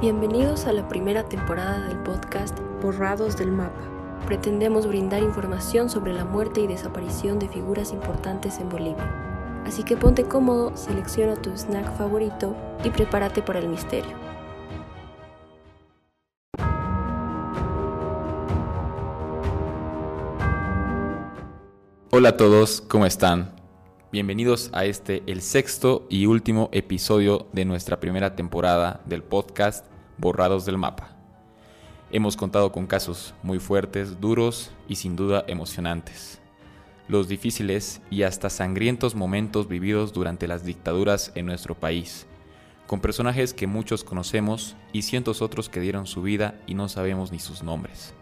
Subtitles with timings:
[0.00, 3.80] Bienvenidos a la primera temporada del podcast Borrados del Mapa.
[4.26, 9.62] Pretendemos brindar información sobre la muerte y desaparición de figuras importantes en Bolivia.
[9.66, 14.14] Así que ponte cómodo, selecciona tu snack favorito y prepárate para el misterio.
[22.12, 23.57] Hola a todos, ¿cómo están?
[24.10, 29.84] Bienvenidos a este, el sexto y último episodio de nuestra primera temporada del podcast
[30.16, 31.14] Borrados del Mapa.
[32.10, 36.40] Hemos contado con casos muy fuertes, duros y sin duda emocionantes.
[37.06, 42.26] Los difíciles y hasta sangrientos momentos vividos durante las dictaduras en nuestro país,
[42.86, 47.30] con personajes que muchos conocemos y cientos otros que dieron su vida y no sabemos
[47.30, 48.14] ni sus nombres.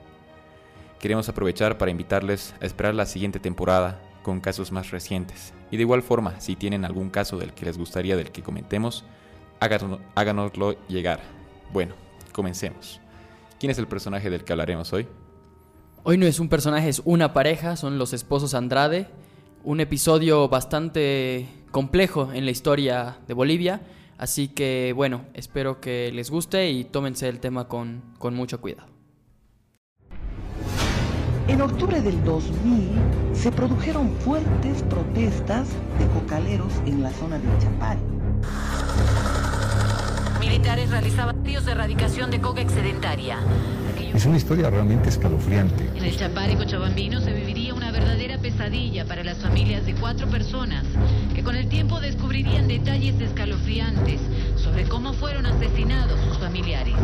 [0.99, 5.55] Queremos aprovechar para invitarles a esperar la siguiente temporada con casos más recientes.
[5.71, 9.05] Y de igual forma, si tienen algún caso del que les gustaría del que comentemos,
[9.61, 11.21] háganoslo llegar.
[11.73, 11.95] Bueno,
[12.33, 13.01] comencemos.
[13.61, 15.07] ¿Quién es el personaje del que hablaremos hoy?
[16.03, 19.07] Hoy no es un personaje, es una pareja, son los esposos Andrade.
[19.63, 23.83] Un episodio bastante complejo en la historia de Bolivia.
[24.19, 28.96] Así que bueno, espero que les guste y tómense el tema con, con mucho cuidado.
[31.49, 32.91] En octubre del 2000
[33.33, 38.01] se produjeron fuertes protestas de cocaleros en la zona de Chapare.
[40.41, 43.39] Militares realizaban tíos de erradicación de coca excedentaria.
[44.13, 45.89] Es una historia realmente escalofriante.
[45.95, 50.85] En el Chapare cochabambino se viviría una verdadera pesadilla para las familias de cuatro personas
[51.33, 54.21] que con el tiempo descubrirían detalles escalofriantes
[54.57, 56.95] sobre cómo fueron asesinados sus familiares.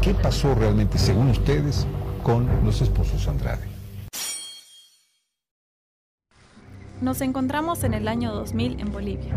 [0.00, 1.84] ¿Qué pasó realmente, según ustedes,
[2.22, 3.67] con los esposos Andrade?
[7.00, 9.32] Nos encontramos en el año 2000 en Bolivia,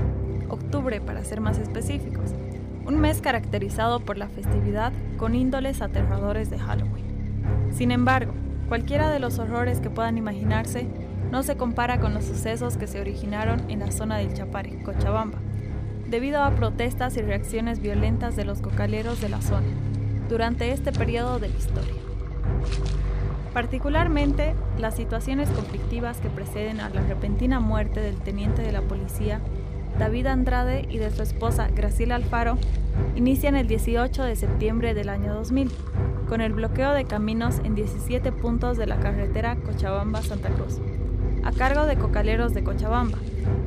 [0.50, 2.32] octubre para ser más específicos,
[2.88, 7.06] un mes caracterizado por la festividad con índoles aterradores de Halloween.
[7.72, 8.34] Sin embargo,
[8.68, 10.88] cualquiera de los horrores que puedan imaginarse
[11.30, 15.38] no se compara con los sucesos que se originaron en la zona del Chapare, Cochabamba,
[16.10, 19.68] debido a protestas y reacciones violentas de los cocaleros de la zona
[20.30, 21.94] durante este periodo de la historia.
[23.54, 29.42] Particularmente, las situaciones conflictivas que preceden a la repentina muerte del teniente de la policía,
[30.00, 32.58] David Andrade, y de su esposa, Graciela Alfaro,
[33.16, 35.70] inician el 18 de septiembre del año 2000,
[36.30, 40.80] con el bloqueo de caminos en 17 puntos de la carretera Cochabamba-Santa Cruz,
[41.44, 43.18] a cargo de cocaleros de Cochabamba,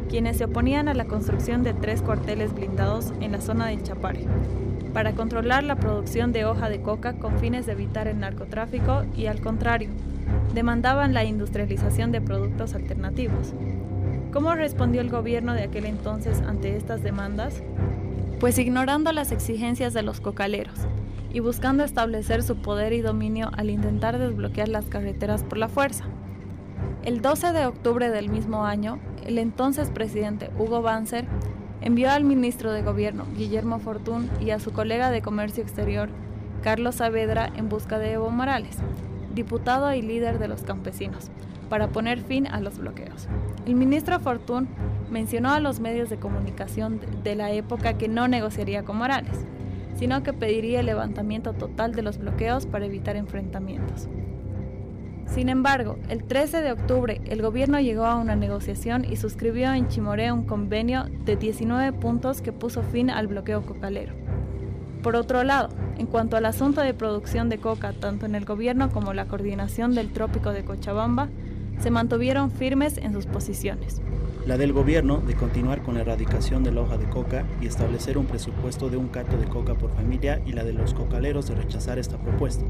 [0.08, 4.26] quienes se oponían a la construcción de tres cuarteles blindados en la zona del Chapare,
[4.94, 9.26] para controlar la producción de hoja de coca con fines de evitar el narcotráfico y
[9.26, 9.90] al contrario,
[10.54, 13.52] demandaban la industrialización de productos alternativos.
[14.32, 17.60] ¿Cómo respondió el gobierno de aquel entonces ante estas demandas?
[18.38, 20.78] Pues ignorando las exigencias de los cocaleros
[21.32, 26.04] y buscando establecer su poder y dominio al intentar desbloquear las carreteras por la fuerza.
[27.04, 31.26] El 12 de octubre del mismo año, el entonces presidente Hugo Banzer
[31.84, 36.08] envió al ministro de Gobierno, Guillermo Fortún, y a su colega de Comercio Exterior,
[36.62, 38.78] Carlos Saavedra, en busca de Evo Morales,
[39.34, 41.30] diputado y líder de los campesinos,
[41.68, 43.28] para poner fin a los bloqueos.
[43.66, 44.66] El ministro Fortún
[45.10, 49.44] mencionó a los medios de comunicación de la época que no negociaría con Morales,
[49.94, 54.08] sino que pediría el levantamiento total de los bloqueos para evitar enfrentamientos.
[55.26, 59.88] Sin embargo, el 13 de octubre el gobierno llegó a una negociación y suscribió en
[59.88, 64.14] Chimoré un convenio de 19 puntos que puso fin al bloqueo cocalero.
[65.02, 65.68] Por otro lado,
[65.98, 69.94] en cuanto al asunto de producción de coca, tanto en el gobierno como la coordinación
[69.94, 71.28] del trópico de Cochabamba,
[71.78, 74.00] se mantuvieron firmes en sus posiciones.
[74.46, 78.18] La del gobierno de continuar con la erradicación de la hoja de coca y establecer
[78.18, 81.54] un presupuesto de un cato de coca por familia y la de los cocaleros de
[81.54, 82.64] rechazar esta propuesta.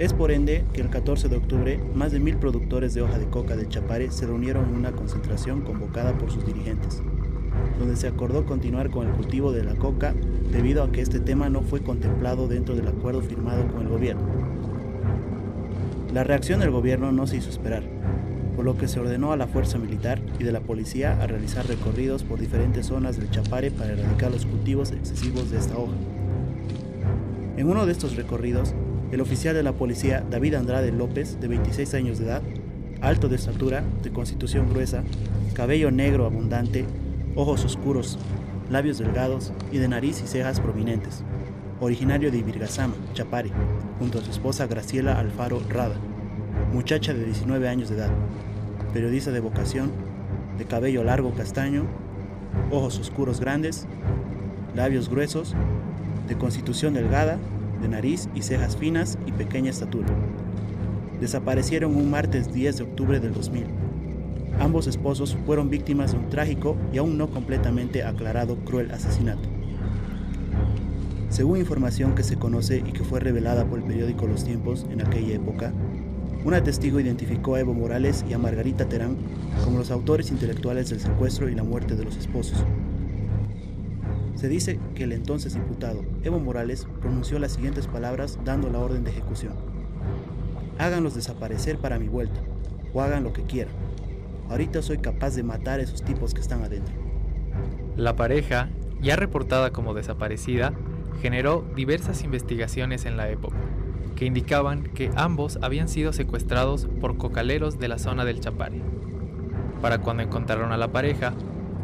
[0.00, 3.26] Es por ende que el 14 de octubre más de mil productores de hoja de
[3.26, 7.02] coca de Chapare se reunieron en una concentración convocada por sus dirigentes,
[7.78, 10.14] donde se acordó continuar con el cultivo de la coca
[10.50, 14.22] debido a que este tema no fue contemplado dentro del acuerdo firmado con el gobierno.
[16.14, 17.82] La reacción del gobierno no se hizo esperar,
[18.56, 21.66] por lo que se ordenó a la fuerza militar y de la policía a realizar
[21.66, 25.92] recorridos por diferentes zonas del Chapare para erradicar los cultivos excesivos de esta hoja.
[27.58, 28.74] En uno de estos recorridos,
[29.12, 32.42] el oficial de la policía David Andrade López, de 26 años de edad,
[33.00, 35.02] alto de estatura, de constitución gruesa,
[35.54, 36.84] cabello negro abundante,
[37.34, 38.18] ojos oscuros,
[38.70, 41.24] labios delgados y de nariz y cejas prominentes,
[41.80, 43.50] originario de Ibirgazama, Chapare,
[43.98, 45.96] junto a su esposa Graciela Alfaro Rada,
[46.72, 48.10] muchacha de 19 años de edad,
[48.92, 49.90] periodista de vocación,
[50.56, 51.86] de cabello largo castaño,
[52.70, 53.86] ojos oscuros grandes,
[54.76, 55.56] labios gruesos,
[56.28, 57.38] de constitución delgada,
[57.80, 60.08] de nariz y cejas finas y pequeña estatura.
[61.20, 63.64] Desaparecieron un martes 10 de octubre del 2000.
[64.58, 69.48] Ambos esposos fueron víctimas de un trágico y aún no completamente aclarado cruel asesinato.
[71.30, 75.00] Según información que se conoce y que fue revelada por el periódico Los Tiempos en
[75.00, 75.72] aquella época,
[76.44, 79.16] una testigo identificó a Evo Morales y a Margarita Terán
[79.64, 82.64] como los autores intelectuales del secuestro y la muerte de los esposos.
[84.40, 89.04] Se dice que el entonces diputado Evo Morales pronunció las siguientes palabras dando la orden
[89.04, 89.52] de ejecución.
[90.78, 92.40] Háganlos desaparecer para mi vuelta,
[92.94, 93.74] o hagan lo que quieran.
[94.48, 96.94] Ahorita soy capaz de matar a esos tipos que están adentro.
[97.96, 98.70] La pareja,
[99.02, 100.72] ya reportada como desaparecida,
[101.20, 103.58] generó diversas investigaciones en la época,
[104.16, 108.80] que indicaban que ambos habían sido secuestrados por cocaleros de la zona del Chapare.
[109.82, 111.34] Para cuando encontraron a la pareja,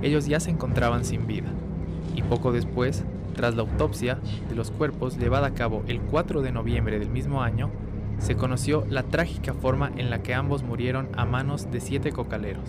[0.00, 1.52] ellos ya se encontraban sin vida,
[2.16, 3.04] y poco después,
[3.34, 4.18] tras la autopsia
[4.48, 7.70] de los cuerpos llevada a cabo el 4 de noviembre del mismo año,
[8.18, 12.68] se conoció la trágica forma en la que ambos murieron a manos de siete cocaleros.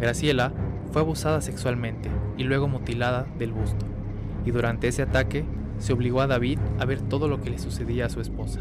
[0.00, 0.52] Graciela
[0.92, 2.08] fue abusada sexualmente
[2.38, 3.84] y luego mutilada del busto,
[4.46, 5.44] y durante ese ataque
[5.78, 8.60] se obligó a David a ver todo lo que le sucedía a su esposa.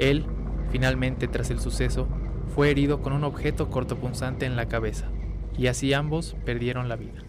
[0.00, 0.26] Él,
[0.70, 2.08] finalmente tras el suceso,
[2.54, 5.06] fue herido con un objeto cortopunzante en la cabeza,
[5.56, 7.22] y así ambos perdieron la vida.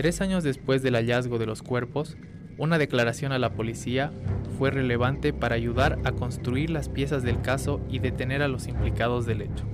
[0.00, 2.16] Tres años después del hallazgo de los cuerpos,
[2.56, 4.10] una declaración a la policía
[4.56, 9.26] fue relevante para ayudar a construir las piezas del caso y detener a los implicados
[9.26, 9.66] del hecho.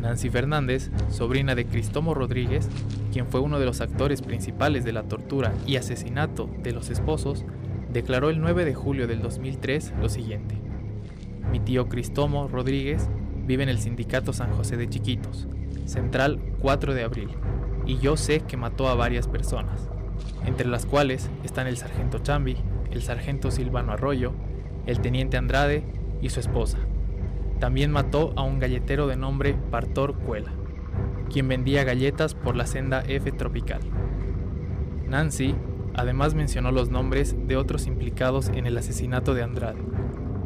[0.00, 2.68] Nancy Fernández, sobrina de Cristomo Rodríguez,
[3.12, 7.44] quien fue uno de los actores principales de la tortura y asesinato de los esposos,
[7.92, 10.54] declaró el 9 de julio del 2003 lo siguiente.
[11.50, 13.08] Mi tío Cristomo Rodríguez
[13.48, 15.48] vive en el sindicato San José de Chiquitos,
[15.86, 17.30] Central 4 de abril,
[17.88, 19.88] y yo sé que mató a varias personas,
[20.44, 22.58] entre las cuales están el sargento Chambi,
[22.90, 24.34] el sargento Silvano Arroyo,
[24.86, 25.84] el teniente Andrade
[26.20, 26.78] y su esposa,
[27.58, 30.52] también mató a un galletero de nombre Partor Cuela,
[31.32, 33.80] quien vendía galletas por la senda F tropical.
[35.08, 35.54] Nancy
[35.94, 39.80] además mencionó los nombres de otros implicados en el asesinato de Andrade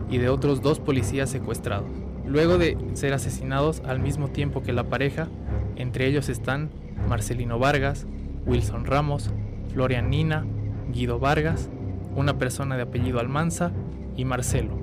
[0.09, 1.91] y de otros dos policías secuestrados.
[2.25, 5.29] Luego de ser asesinados al mismo tiempo que la pareja,
[5.75, 6.71] entre ellos están
[7.08, 8.06] Marcelino Vargas,
[8.46, 9.31] Wilson Ramos,
[9.72, 10.44] Florian Nina,
[10.93, 11.70] Guido Vargas,
[12.16, 13.72] una persona de apellido Almanza
[14.16, 14.76] y Marcelo,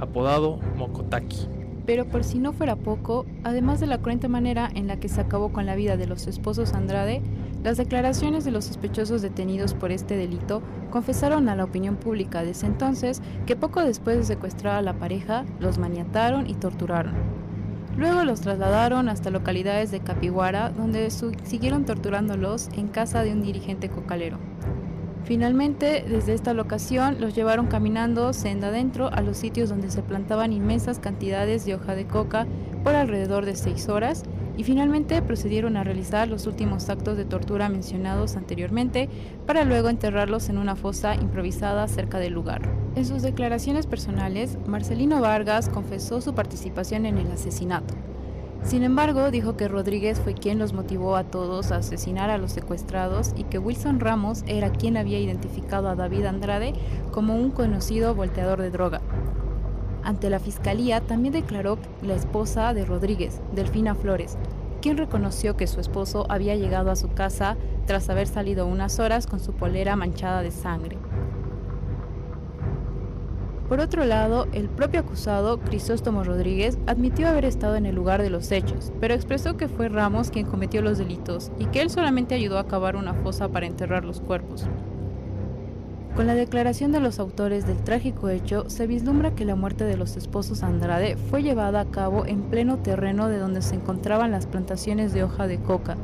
[0.00, 1.48] apodado Mokotaki.
[1.86, 5.20] Pero por si no fuera poco, además de la cruenta manera en la que se
[5.20, 7.22] acabó con la vida de los esposos Andrade,
[7.62, 12.50] las declaraciones de los sospechosos detenidos por este delito confesaron a la opinión pública de
[12.50, 17.45] ese entonces que poco después de secuestrar a la pareja, los maniataron y torturaron.
[17.96, 23.88] Luego los trasladaron hasta localidades de Capiguara, donde siguieron torturándolos en casa de un dirigente
[23.88, 24.38] cocalero.
[25.24, 30.52] Finalmente, desde esta locación los llevaron caminando senda adentro a los sitios donde se plantaban
[30.52, 32.46] inmensas cantidades de hoja de coca
[32.84, 34.22] por alrededor de seis horas
[34.56, 39.08] y finalmente procedieron a realizar los últimos actos de tortura mencionados anteriormente
[39.46, 42.62] para luego enterrarlos en una fosa improvisada cerca del lugar.
[42.94, 47.94] En sus declaraciones personales, Marcelino Vargas confesó su participación en el asesinato.
[48.66, 52.50] Sin embargo, dijo que Rodríguez fue quien los motivó a todos a asesinar a los
[52.50, 56.72] secuestrados y que Wilson Ramos era quien había identificado a David Andrade
[57.12, 59.02] como un conocido volteador de droga.
[60.06, 64.38] Ante la fiscalía también declaró la esposa de Rodríguez, Delfina Flores,
[64.80, 69.26] quien reconoció que su esposo había llegado a su casa tras haber salido unas horas
[69.26, 70.96] con su polera manchada de sangre.
[73.68, 78.30] Por otro lado, el propio acusado, Crisóstomo Rodríguez, admitió haber estado en el lugar de
[78.30, 82.36] los hechos, pero expresó que fue Ramos quien cometió los delitos y que él solamente
[82.36, 84.68] ayudó a cavar una fosa para enterrar los cuerpos.
[86.16, 89.98] Con la declaración de los autores del trágico hecho, se vislumbra que la muerte de
[89.98, 94.46] los esposos Andrade fue llevada a cabo en pleno terreno de donde se encontraban las
[94.46, 95.98] plantaciones de hoja de coca,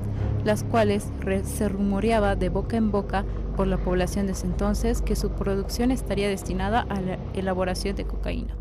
[0.45, 1.09] las cuales
[1.45, 3.25] se rumoreaba de boca en boca
[3.57, 8.05] por la población de ese entonces que su producción estaría destinada a la elaboración de
[8.05, 8.55] cocaína.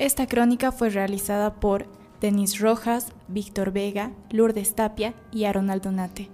[0.00, 1.84] Esta crónica fue realizada por
[2.22, 6.30] Denis Rojas, Víctor Vega, Lourdes Tapia y Aaron Aldonate.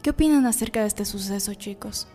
[0.00, 2.08] ¿Qué opinan acerca de este suceso, chicos?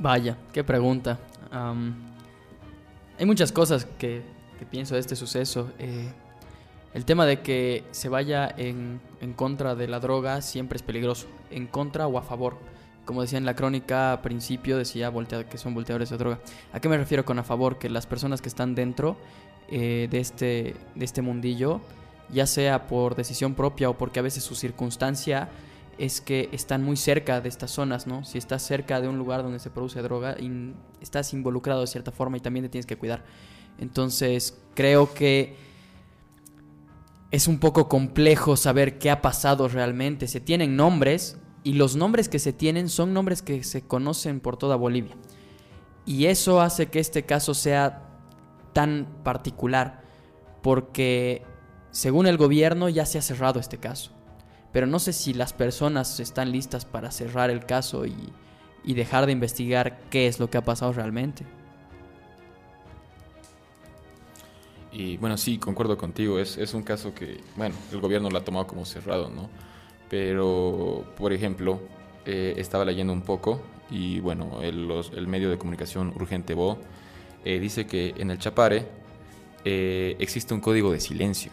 [0.00, 1.20] Vaya, qué pregunta.
[1.52, 4.24] hay muchas cosas que,
[4.72, 5.70] pienso de este suceso.
[5.78, 6.12] Eh,
[6.94, 11.28] el tema de que se vaya en, en, contra de la droga siempre es peligroso,
[11.48, 12.58] en contra o a favor.
[13.04, 15.12] Como decía en la crónica a principio, decía
[15.48, 16.40] que son volteadores de droga.
[16.72, 17.78] ¿A qué me refiero con a favor?
[17.78, 19.16] Que las personas que están dentro
[19.68, 21.80] eh, de, este, de este mundillo,
[22.30, 25.48] ya sea por decisión propia o porque a veces su circunstancia
[25.98, 28.24] es que están muy cerca de estas zonas, ¿no?
[28.24, 30.36] Si estás cerca de un lugar donde se produce droga,
[31.00, 33.24] estás involucrado de cierta forma y también te tienes que cuidar.
[33.78, 35.56] Entonces, creo que
[37.30, 40.28] es un poco complejo saber qué ha pasado realmente.
[40.28, 44.56] Se tienen nombres y los nombres que se tienen son nombres que se conocen por
[44.56, 45.16] toda Bolivia.
[46.04, 48.08] Y eso hace que este caso sea
[48.72, 50.02] tan particular
[50.62, 51.42] porque
[51.90, 54.10] según el gobierno ya se ha cerrado este caso.
[54.72, 58.32] Pero no sé si las personas están listas para cerrar el caso y,
[58.84, 61.44] y dejar de investigar qué es lo que ha pasado realmente.
[64.90, 66.38] Y bueno, sí, concuerdo contigo.
[66.38, 69.48] Es, es un caso que, bueno, el gobierno lo ha tomado como cerrado, ¿no?
[70.12, 71.80] Pero, por ejemplo,
[72.26, 76.76] eh, estaba leyendo un poco y bueno, el, medio de comunicación Urgente Bo
[77.46, 78.86] eh, dice que en el Chapare
[79.64, 81.50] eh, existe un código de silencio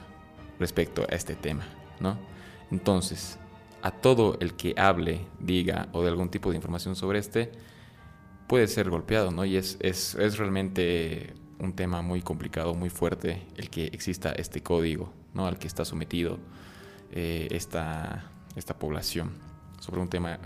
[0.60, 1.70] respecto a este tema,
[2.01, 2.18] ¿no?
[2.70, 3.39] Entonces,
[3.82, 7.54] a todo el que hable, diga o de algún tipo de información sobre este,
[8.46, 9.46] puede ser golpeado, ¿no?
[9.46, 14.62] Y es, es, es realmente un tema muy complicado, muy fuerte, el que exista este
[14.62, 15.48] código, ¿no?
[15.48, 16.39] Al que está sometido
[17.13, 19.32] eh, esta, esta población,
[19.79, 20.39] sobre un tema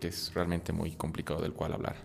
[0.00, 1.96] que es realmente muy complicado del cual hablar.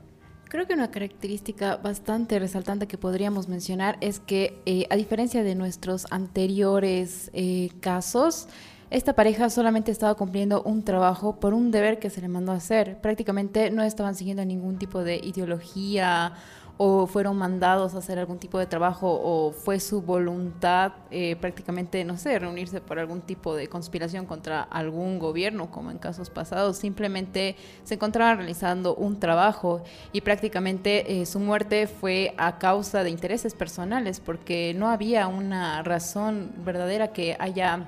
[0.49, 5.53] Creo que una característica bastante resaltante que podríamos mencionar es que, eh, a diferencia de
[5.53, 8.47] nuestros anteriores eh, casos,
[8.89, 12.55] esta pareja solamente estaba cumpliendo un trabajo por un deber que se le mandó a
[12.55, 12.99] hacer.
[12.99, 16.33] Prácticamente no estaban siguiendo ningún tipo de ideología
[16.81, 22.05] o fueron mandados a hacer algún tipo de trabajo o fue su voluntad eh, prácticamente,
[22.05, 26.77] no sé, reunirse por algún tipo de conspiración contra algún gobierno, como en casos pasados,
[26.77, 29.83] simplemente se encontraban realizando un trabajo
[30.13, 35.83] y prácticamente eh, su muerte fue a causa de intereses personales, porque no había una
[35.83, 37.87] razón verdadera que haya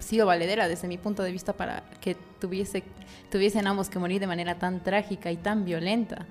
[0.00, 2.82] sido valedera desde mi punto de vista para que tuviese,
[3.30, 6.26] tuviesen ambos que morir de manera tan trágica y tan violenta.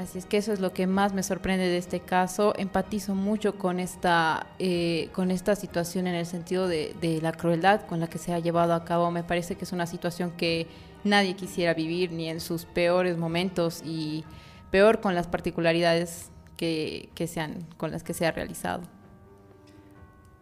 [0.00, 2.54] Así es que eso es lo que más me sorprende de este caso.
[2.56, 8.00] Empatizo mucho con esta, eh, con esta situación en el sentido de, la crueldad con
[8.00, 9.10] la que se ha llevado a cabo.
[9.10, 10.66] Me parece que es una situación que
[11.04, 14.24] nadie quisiera vivir ni en sus peores momentos y
[14.70, 18.80] peor con las particularidades que sean, con las que se ha realizado.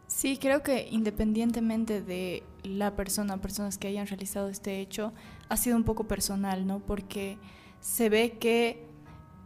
[0.07, 5.13] Sí, creo que independientemente de la persona, personas que hayan realizado este hecho,
[5.49, 6.79] ha sido un poco personal, ¿no?
[6.79, 7.39] Porque
[7.81, 8.88] se ve que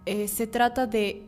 [0.06, 1.22] eh, se trata de...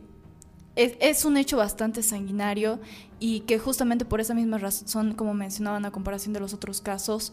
[0.77, 2.81] Es, un hecho bastante sanguinario
[3.21, 7.33] y que justamente por esa misma razón, como mencionaban a comparación de los otros casos,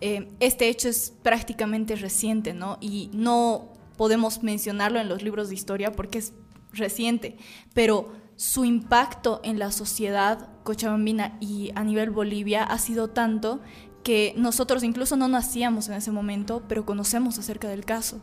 [0.00, 2.78] eh, este hecho es prácticamente reciente, ¿no?
[2.80, 3.68] Y no
[3.98, 6.32] podemos mencionarlo en los libros de historia porque es
[6.72, 7.36] reciente,
[7.74, 13.60] pero su impacto en la sociedad cochabambina y a nivel Bolivia ha sido tanto
[14.02, 18.20] que nosotros incluso no nacíamos en ese momento, pero conocemos acerca del caso.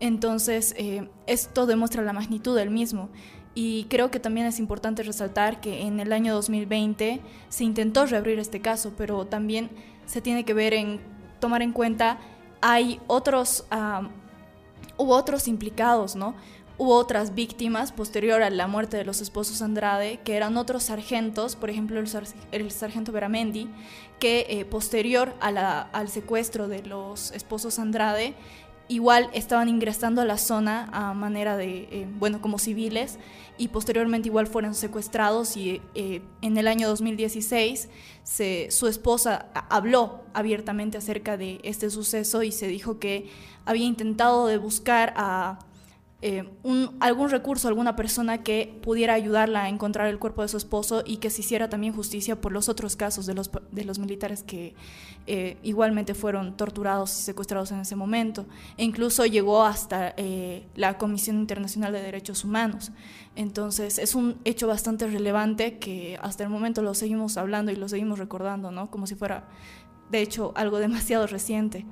[0.00, 3.08] Entonces, eh, esto demuestra la magnitud del mismo.
[3.54, 8.38] Y creo que también es importante resaltar que en el año 2020 se intentó reabrir
[8.38, 9.70] este caso, pero también
[10.04, 11.00] se tiene que ver en
[11.40, 12.18] tomar en cuenta
[12.60, 13.64] hay otros
[14.96, 16.34] hubo otros implicados, ¿no?
[16.78, 21.56] Hubo otras víctimas posterior a la muerte de los esposos Andrade, que eran otros sargentos,
[21.56, 22.08] por ejemplo el,
[22.52, 23.68] el sargento Veramendi,
[24.18, 28.34] que eh, posterior al secuestro de los esposos Andrade
[28.88, 33.18] igual estaban ingresando a la zona a manera de, eh, bueno, como civiles
[33.58, 37.88] y posteriormente igual fueron secuestrados y eh, en el año 2016
[38.22, 43.30] se, su esposa habló abiertamente acerca de este suceso y se dijo que
[43.64, 45.58] había intentado de buscar a
[46.28, 50.56] eh, un, algún recurso, alguna persona que pudiera ayudarla a encontrar el cuerpo de su
[50.56, 54.00] esposo y que se hiciera también justicia por los otros casos de los, de los
[54.00, 54.74] militares que
[55.28, 58.44] eh, igualmente fueron torturados y secuestrados en ese momento.
[58.76, 62.90] E incluso llegó hasta eh, la Comisión Internacional de Derechos Humanos.
[63.36, 67.88] Entonces es un hecho bastante relevante que hasta el momento lo seguimos hablando y lo
[67.88, 68.90] seguimos recordando, ¿no?
[68.90, 69.46] Como si fuera,
[70.10, 71.86] de hecho, algo demasiado reciente.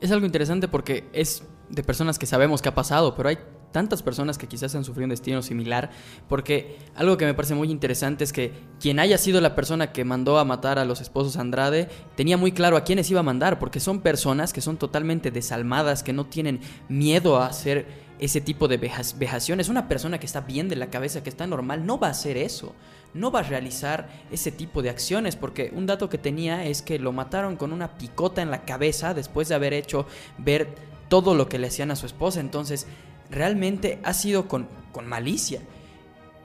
[0.00, 3.38] Es algo interesante porque es de personas que sabemos que ha pasado, pero hay
[3.72, 5.90] tantas personas que quizás han sufrido un destino similar,
[6.28, 10.04] porque algo que me parece muy interesante es que quien haya sido la persona que
[10.04, 13.58] mandó a matar a los esposos Andrade tenía muy claro a quiénes iba a mandar,
[13.58, 16.60] porque son personas que son totalmente desalmadas, que no tienen
[16.90, 17.86] miedo a hacer
[18.18, 19.70] ese tipo de vejaciones.
[19.70, 22.36] Una persona que está bien de la cabeza, que está normal, no va a hacer
[22.36, 22.74] eso,
[23.14, 26.98] no va a realizar ese tipo de acciones, porque un dato que tenía es que
[26.98, 31.46] lo mataron con una picota en la cabeza después de haber hecho ver todo lo
[31.46, 32.40] que le hacían a su esposa.
[32.40, 32.86] Entonces,
[33.30, 35.60] realmente ha sido con, con malicia.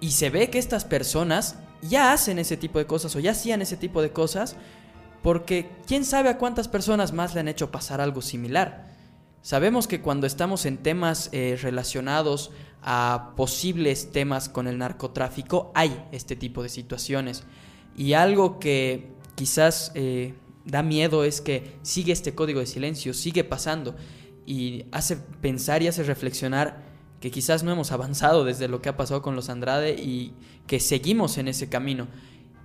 [0.02, 3.62] Y se ve que estas personas ya hacen ese tipo de cosas o ya hacían
[3.62, 4.58] ese tipo de cosas
[5.24, 8.92] porque quién sabe a cuántas personas más le han hecho pasar algo similar.
[9.42, 16.06] Sabemos que cuando estamos en temas eh, relacionados a posibles temas con el narcotráfico hay
[16.12, 17.44] este tipo de situaciones.
[17.96, 20.34] Y algo que quizás eh,
[20.66, 23.96] da miedo es que sigue este código de silencio, sigue pasando
[24.48, 26.82] y hace pensar y hace reflexionar
[27.20, 30.34] que quizás no hemos avanzado desde lo que ha pasado con los Andrade y
[30.66, 32.08] que seguimos en ese camino.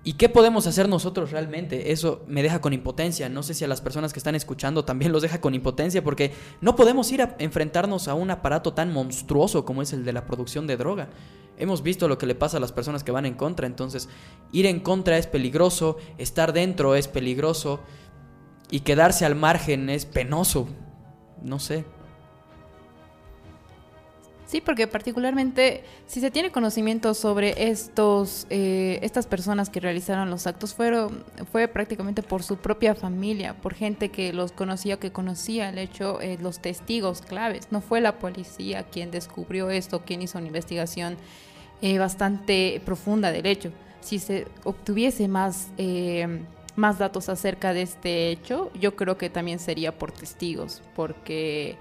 [0.04, 1.92] ¿Y qué podemos hacer nosotros realmente?
[1.92, 3.28] Eso me deja con impotencia.
[3.28, 6.32] No sé si a las personas que están escuchando también los deja con impotencia porque
[6.60, 10.26] no podemos ir a enfrentarnos a un aparato tan monstruoso como es el de la
[10.26, 11.10] producción de droga.
[11.56, 14.08] Hemos visto lo que le pasa a las personas que van en contra, entonces
[14.50, 17.80] ir en contra es peligroso, estar dentro es peligroso
[18.70, 20.66] y quedarse al margen es penoso.
[21.42, 21.84] No sé.
[24.52, 30.46] Sí, porque particularmente si se tiene conocimiento sobre estos, eh, estas personas que realizaron los
[30.46, 35.70] actos, fueron, fue prácticamente por su propia familia, por gente que los conocía que conocía
[35.70, 37.68] el hecho, eh, los testigos claves.
[37.70, 41.16] No fue la policía quien descubrió esto, quien hizo una investigación
[41.80, 43.72] eh, bastante profunda del hecho.
[44.02, 45.68] Si se obtuviese más,
[46.76, 51.76] más datos acerca de este hecho, yo creo que también sería por testigos, porque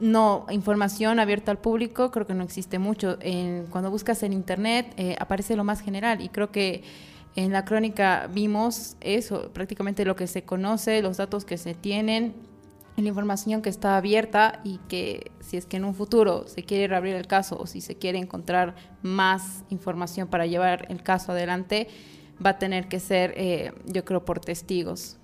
[0.00, 3.16] no, información abierta al público creo que no existe mucho.
[3.20, 6.82] En, cuando buscas en internet eh, aparece lo más general y creo que
[7.36, 12.34] en la crónica vimos eso, prácticamente lo que se conoce, los datos que se tienen,
[12.96, 16.86] la información que está abierta y que si es que en un futuro se quiere
[16.86, 21.88] reabrir el caso o si se quiere encontrar más información para llevar el caso adelante,
[22.44, 25.18] va a tener que ser, eh, yo creo, por testigos.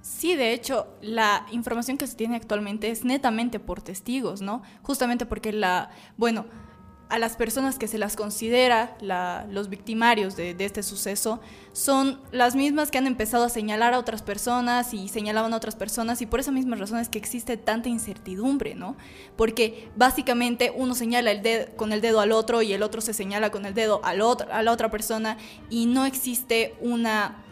[0.00, 4.62] Sí, de hecho, la información que se tiene actualmente es netamente por testigos, ¿no?
[4.82, 6.46] Justamente porque la, bueno,
[7.08, 8.96] a las personas que se las considera
[9.50, 11.40] los victimarios de, este suceso
[11.72, 15.74] son las mismas que han empezado a señalar a otras personas y señalaban a otras
[15.74, 18.96] personas y por esa misma razón es que existe tanta incertidumbre, ¿no?
[19.36, 23.14] Porque básicamente uno señala el dedo, con el dedo al otro y el otro se
[23.14, 25.38] señala con el dedo al otro, a la otra persona
[25.70, 27.44] y no existe una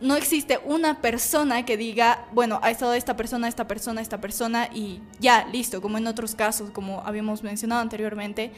[0.00, 4.68] no existe una persona que diga, bueno, ha estado esta persona, esta persona, esta persona
[4.74, 8.50] y ya, listo, como en otros casos, como habíamos mencionado anteriormente.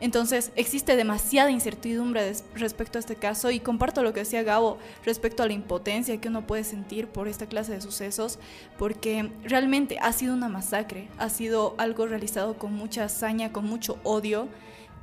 [0.00, 5.42] Entonces, existe demasiada incertidumbre respecto a este caso y comparto lo que decía Gabo respecto
[5.42, 8.38] a la impotencia que uno puede sentir por esta clase de sucesos,
[8.78, 13.98] porque realmente ha sido una masacre, ha sido algo realizado con mucha hazaña, con mucho
[14.04, 14.48] odio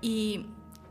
[0.02, 0.46] y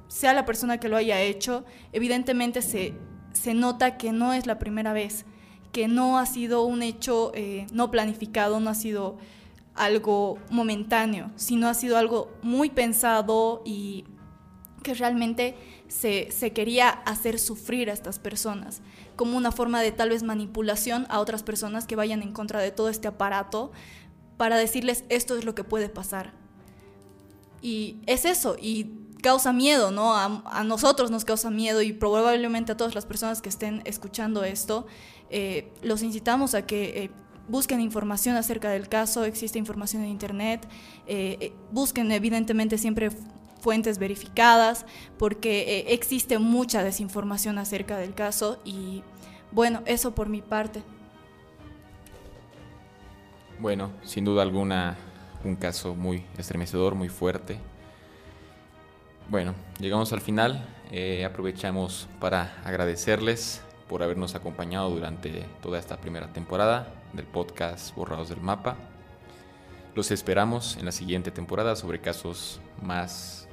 [0.09, 2.95] sea la persona que lo haya hecho, evidentemente se
[3.33, 5.25] se nota que no es la primera vez,
[5.73, 9.19] que no ha sido un hecho eh, no planificado, no ha sido
[9.75, 14.05] algo momentáneo, sino ha sido algo muy pensado y
[14.83, 15.57] que realmente
[15.89, 18.81] se, se, quería hacer sufrir a estas personas,
[19.17, 22.71] como una forma de tal vez manipulación a otras personas que vayan en contra de
[22.71, 23.73] todo este aparato
[24.37, 26.33] para decirles esto es lo que puede pasar.
[27.63, 30.15] Y es eso, y causa miedo, ¿no?
[30.15, 34.87] A, nosotros nos causa miedo y probablemente a todas las personas que estén escuchando esto,
[35.31, 37.11] eh, los incitamos a que eh,
[37.49, 40.69] busquen información acerca del caso, existe información en Internet,
[41.07, 43.11] eh, busquen evidentemente siempre
[43.61, 44.87] fuentes verificadas,
[45.19, 49.03] porque existe mucha desinformación acerca del caso y
[49.53, 50.83] bueno, eso por mi parte.
[53.59, 54.97] Bueno, sin duda alguna,
[55.45, 57.59] un caso muy estremecedor, muy fuerte.
[59.31, 60.67] Bueno, llegamos al final.
[60.91, 68.29] Eh, aprovechamos para agradecerles por habernos acompañado durante toda esta primera temporada del podcast Borrados
[68.29, 68.77] del Mapa.
[69.95, 73.49] Los esperamos en la siguiente temporada sobre casos más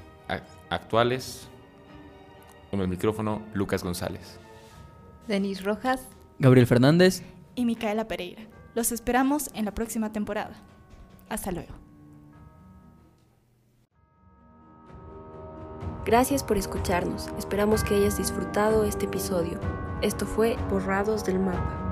[0.71, 1.47] actuales.
[2.71, 4.39] Con el micrófono, Lucas González.
[5.27, 6.07] Denis Rojas.
[6.39, 7.21] Gabriel Fernández.
[7.53, 8.41] Y Micaela Pereira.
[8.73, 10.55] Los esperamos en la próxima temporada.
[11.29, 11.86] Hasta luego.
[16.07, 17.27] Gracias por escucharnos.
[17.37, 19.59] Esperamos que hayas disfrutado este episodio.
[20.01, 21.86] Esto fue Borrados del Mapa.